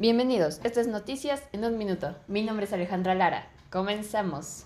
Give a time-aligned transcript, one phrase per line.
[0.00, 2.14] Bienvenidos, esto es Noticias en un minuto.
[2.28, 3.48] Mi nombre es Alejandra Lara.
[3.68, 4.64] Comenzamos.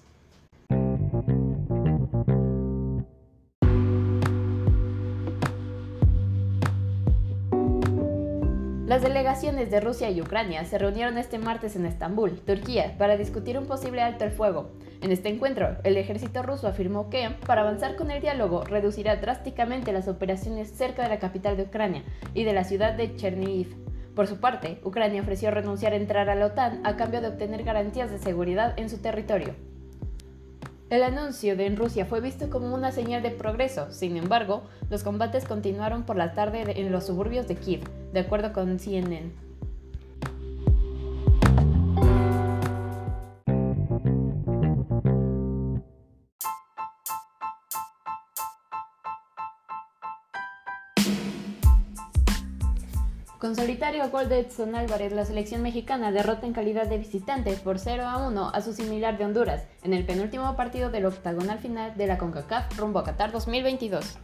[8.85, 13.57] Las delegaciones de Rusia y Ucrania se reunieron este martes en Estambul, Turquía, para discutir
[13.57, 14.73] un posible alto el fuego.
[15.01, 19.95] En este encuentro, el ejército ruso afirmó que, para avanzar con el diálogo, reducirá drásticamente
[19.95, 23.92] las operaciones cerca de la capital de Ucrania y de la ciudad de Chernihiv.
[24.15, 27.65] Por su parte, Ucrania ofreció renunciar a entrar a la OTAN a cambio de obtener
[27.65, 29.55] garantías de seguridad en su territorio.
[30.91, 35.03] El anuncio de en Rusia fue visto como una señal de progreso, sin embargo, los
[35.03, 39.33] combates continuaron por la tarde en los suburbios de Kiev, de acuerdo con CNN.
[53.43, 57.81] Con solitario gol de Edson Álvarez, la selección mexicana derrota en calidad de visitante por
[57.81, 61.97] 0 a 1 a su similar de Honduras en el penúltimo partido del octagonal final
[61.97, 64.17] de la CONCACAF rumbo a Qatar 2022.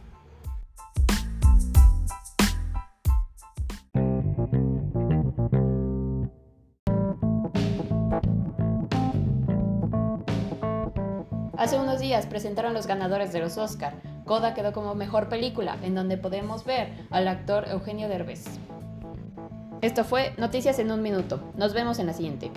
[11.57, 13.95] Hace unos días presentaron los ganadores de los Oscar.
[14.23, 18.45] Coda quedó como mejor película, en donde podemos ver al actor Eugenio Derbez.
[19.81, 21.39] Esto fue Noticias en un Minuto.
[21.55, 22.51] Nos vemos en la siguiente.